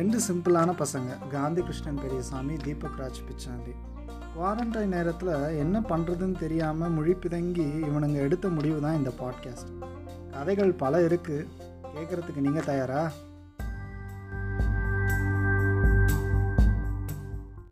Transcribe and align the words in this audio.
ரெண்டு 0.00 0.18
சிம்பிளான 0.28 0.74
பசங்க 0.78 1.28
காந்தி 1.28 1.60
கிருஷ்ணன் 1.62 1.98
பெரியசாமி 2.02 2.56
தீபக் 2.56 2.98
ராஜ் 2.98 3.18
பிச்சாண்டி. 3.28 3.72
குவாரண்டைன் 4.36 4.86
நேரத்தில் 4.86 5.28
என்ன 5.56 5.80
பண்ணுறதுன்னு 5.80 6.38
தெரியாமல் 6.38 6.94
முழிப்பிதங்கி 6.96 7.66
இவனுங்க 7.82 8.14
எடுத்த 8.14 8.48
முடிவு 8.48 8.80
தான் 8.80 8.96
இந்த 8.96 9.10
பாட்காஸ்ட் 9.20 9.72
கதைகள் 10.30 10.72
பல 10.72 11.00
இருக்குது 11.08 11.46
கேட்குறதுக்கு 11.94 12.36
நீங்கள் 12.36 12.64
தயாரா? 12.64 13.10